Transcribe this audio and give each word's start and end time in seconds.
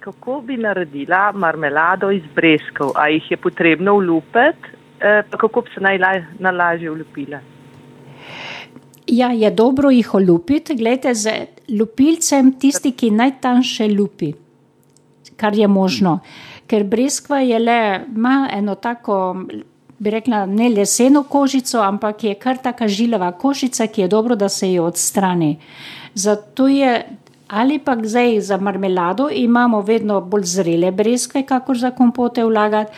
Kako 0.00 0.40
bi 0.40 0.56
naredila 0.56 1.32
marmelado 1.32 2.10
iz 2.10 2.22
breskov? 2.34 2.92
A 2.94 3.08
jih 3.08 3.30
je 3.30 3.36
potrebno 3.36 3.94
ulupiti, 3.94 4.68
eh, 5.00 5.22
kako 5.30 5.60
bi 5.60 5.70
se 5.74 5.80
najlažje 6.38 6.90
ulupila? 6.90 7.40
Ja, 9.06 9.28
je 9.32 9.50
dobro 9.50 9.90
jih 9.90 10.14
olupiti. 10.14 10.74
Glejte, 10.74 11.14
z 11.14 11.30
lupilcem 11.78 12.52
tisti, 12.58 12.92
ki 12.92 13.10
najtanjše 13.10 13.88
lupi, 13.88 14.32
kar 15.36 15.54
je 15.54 15.68
možno. 15.68 16.18
Ker 16.66 16.84
breskva 16.84 17.38
je 17.38 17.58
le, 17.58 18.00
ima 18.16 18.48
eno 18.52 18.74
tako, 18.74 19.44
bi 19.98 20.10
rekla, 20.10 20.46
ne 20.46 20.68
leseno 20.68 21.22
kožico, 21.22 21.78
ampak 21.80 22.24
je 22.24 22.34
kar 22.34 22.58
taka 22.62 22.88
žilava 22.88 23.32
kožica, 23.32 23.86
ki 23.86 24.00
je 24.00 24.08
dobro, 24.08 24.36
da 24.36 24.48
se 24.48 24.72
jo 24.72 24.84
odstrani. 24.84 25.56
Zato 26.14 26.68
je, 26.68 27.04
ali 27.48 27.78
pa 27.78 27.96
zdaj 28.02 28.40
za 28.40 28.56
marmelado 28.56 29.28
imamo 29.32 29.80
vedno 29.80 30.20
bolj 30.20 30.44
zrele 30.44 30.90
breskve, 30.90 31.42
kakor 31.46 31.78
za 31.78 31.90
kompote 31.90 32.44
vlagati. 32.44 32.92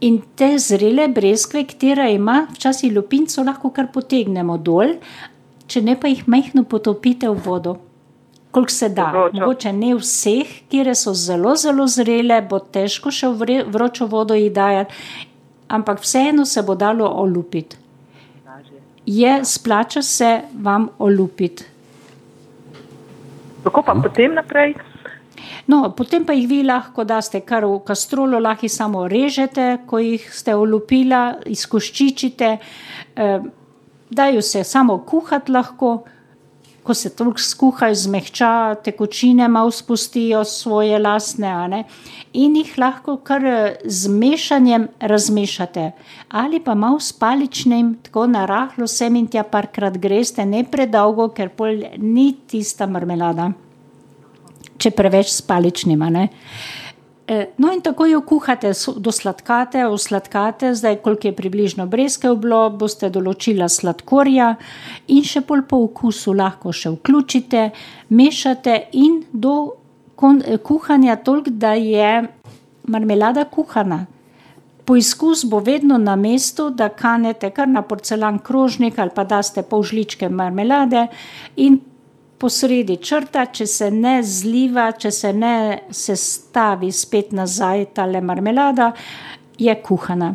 In 0.00 0.20
te 0.36 0.58
zrele 0.58 1.08
breskve, 1.08 1.64
katera 1.64 2.08
ima, 2.08 2.46
včasih 2.52 2.92
lupinco 2.92 3.42
lahko 3.42 3.70
kar 3.70 3.90
potegnemo 3.92 4.56
dol, 4.58 4.94
če 5.66 5.82
ne 5.84 5.96
pa 6.00 6.08
jih 6.08 6.22
majhno 6.28 6.64
potopite 6.64 7.28
v 7.28 7.36
vodo. 7.44 7.76
Koliko 8.50 8.72
se 8.72 8.88
da, 8.88 9.10
mogoče 9.32 9.72
ne 9.72 9.92
vseh, 9.94 10.54
kjer 10.70 10.94
so 10.96 11.12
zelo, 11.14 11.52
zelo 11.56 11.86
zrele, 11.86 12.40
bo 12.40 12.58
težko 12.58 13.12
še 13.12 13.28
v 13.28 13.60
vročo 13.68 14.08
vodo 14.10 14.34
jih 14.34 14.48
dajati, 14.52 14.94
ampak 15.68 16.00
vseeno 16.02 16.46
se 16.46 16.62
bo 16.62 16.74
dalo 16.74 17.06
olupiti. 17.06 17.76
Je, 19.06 19.36
splača 19.44 20.02
se 20.02 20.32
vam 20.54 20.88
olupiti. 20.98 21.64
Kako 23.64 23.82
pa 23.82 23.94
potem 23.94 24.34
naprej? 24.34 24.74
No, 25.68 25.92
potem 25.96 26.24
pa 26.24 26.32
jih 26.32 26.48
vi 26.48 26.60
lahko 26.66 27.04
daste 27.04 27.40
kar 27.46 27.64
v 27.64 27.80
kastrolo, 27.86 28.40
lahko 28.40 28.66
jih 28.66 28.72
samo 28.72 29.06
režete, 29.08 29.82
ko 29.86 30.00
jih 30.02 30.24
ste 30.34 30.54
olupila, 30.54 31.36
izkoščičite. 31.46 32.50
Eh, 33.16 33.40
dajo 34.10 34.42
se 34.42 34.64
samo 34.64 34.98
kuhati 35.06 35.52
lahko, 35.52 36.04
ko 36.82 36.94
se 36.94 37.10
toliko 37.10 37.38
skuhajo, 37.38 37.94
zmehča, 37.94 38.74
tekočine 38.84 39.48
malo 39.48 39.70
spustijo 39.70 40.44
svoje 40.44 40.98
lastne, 40.98 41.84
in 42.32 42.56
jih 42.56 42.72
lahko 42.78 43.16
kar 43.16 43.42
z 43.84 44.08
mešanjem 44.08 44.88
razmešate. 45.00 45.90
Ali 46.28 46.60
pa 46.60 46.74
malo 46.74 47.00
s 47.00 47.12
paličnim, 47.12 47.94
tako 48.02 48.26
na 48.26 48.46
rahlo 48.46 48.86
sem 48.86 49.16
in 49.16 49.26
tja 49.26 49.42
parkrat 49.42 49.98
greste, 49.98 50.46
ne 50.46 50.64
predolgo, 50.64 51.28
ker 51.28 51.48
pol 51.48 51.82
ni 51.98 52.32
tista 52.46 52.86
marmelada, 52.86 53.50
če 54.78 54.90
preveč 54.90 55.34
s 55.34 55.42
paličnim, 55.42 56.02
a 56.02 56.10
ne. 56.10 56.28
No, 57.30 57.70
in 57.70 57.78
tako 57.78 58.08
jo 58.10 58.20
kuhate 58.26 58.72
do 58.98 59.12
sladkate, 59.14 59.84
osladkate, 59.86 60.72
zdaj, 60.74 60.96
koliko 61.04 61.28
je 61.28 61.36
približno 61.36 61.84
breskev 61.86 62.34
bilo, 62.42 62.64
boste 62.74 63.06
določila 63.06 63.68
sladkorja 63.70 64.56
in 65.14 65.22
še 65.22 65.44
pol 65.46 65.62
po 65.62 65.78
okusu 65.84 66.34
lahko 66.34 66.74
še 66.74 66.90
vključite, 66.96 67.68
mešate 68.10 68.74
in 68.98 69.20
do 69.30 69.54
kuhanja 70.66 71.20
toliko, 71.22 71.54
da 71.54 71.76
je 71.78 72.10
marmelada 72.90 73.46
kuhana. 73.46 74.06
Poizkus 74.90 75.44
bo 75.46 75.60
vedno 75.62 76.00
na 76.02 76.16
mestu, 76.18 76.66
da 76.74 76.88
kanete 76.90 77.52
kar 77.54 77.70
na 77.70 77.84
porcelan 77.86 78.40
krožnik 78.42 78.98
ali 78.98 79.14
pa 79.14 79.22
daste 79.22 79.62
pol 79.62 79.86
žličke 79.86 80.26
marmelade 80.28 81.06
in 81.56 81.78
po 82.40 82.48
sredi 82.48 82.96
črta, 82.96 83.44
če 83.52 83.66
se 83.68 83.90
ne 83.92 84.20
zliva, 84.24 84.88
če 84.96 85.12
se 85.12 85.32
ne 85.36 85.54
sestavi 85.92 86.88
spet 86.92 87.34
nazaj 87.36 87.90
tale 87.98 88.22
marmelada, 88.24 88.92
je 89.60 89.74
kuhana. 89.84 90.34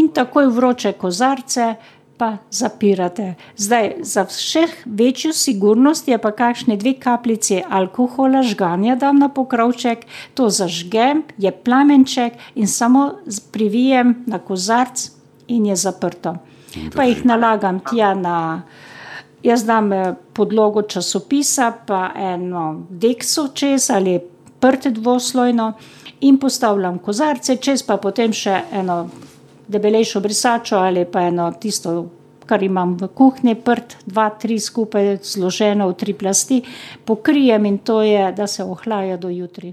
In 0.00 0.08
takoj 0.16 0.48
vroče 0.56 0.94
kozarce 0.96 1.74
pa 2.20 2.34
zapirate. 2.52 3.34
Zdaj, 3.56 3.94
za 4.04 4.26
še 4.32 4.66
večjo 4.84 5.32
sigurnost 5.36 6.08
je 6.08 6.18
pa 6.20 6.32
kakšne 6.36 6.76
dve 6.80 6.94
kapljici 7.00 7.62
alkohola, 7.64 8.42
žganja 8.44 8.96
dam 9.00 9.20
na 9.20 9.30
pokrovček, 9.32 10.04
to 10.36 10.48
zažgem, 10.52 11.24
je 11.40 11.52
plamenček 11.52 12.36
in 12.54 12.68
samo 12.68 13.06
privijem 13.52 14.18
na 14.28 14.38
kozarec 14.38 15.10
in 15.48 15.66
je 15.72 15.76
zaprto. 15.76 16.36
Pa 16.94 17.08
jih 17.08 17.24
nalagam 17.26 17.80
tja 17.84 18.12
na 18.14 18.36
Jaz 19.42 19.64
dam 19.64 19.92
eh, 19.92 20.14
podlogo 20.32 20.82
časopisa, 20.82 21.72
pa 21.86 22.10
eno 22.16 22.86
dekso 22.90 23.48
čez 23.54 23.90
ali 23.90 24.20
prte 24.60 24.90
dvoslojno 24.90 25.72
in 26.20 26.38
postavljam 26.38 26.98
kozarce, 26.98 27.56
čez 27.56 27.82
pa 27.82 27.96
potem 27.96 28.32
še 28.32 28.58
eno 28.72 29.08
debelejšo 29.68 30.20
brisačo 30.20 30.76
ali 30.76 31.04
pa 31.04 31.22
eno 31.30 31.52
tisto, 31.60 31.94
kar 32.46 32.62
imam 32.62 32.96
v 33.00 33.08
kuhinji, 33.14 33.54
prt, 33.64 33.96
dva, 34.06 34.28
tri 34.30 34.58
skupaj 34.60 35.16
zloženo 35.24 35.88
v 35.88 35.96
tri 35.96 36.14
plasti, 36.14 36.62
pokrijem 37.04 37.66
in 37.66 37.78
to 37.78 38.02
je, 38.02 38.32
da 38.36 38.46
se 38.46 38.64
ohlaja 38.64 39.16
do 39.16 39.30
jutri. 39.30 39.72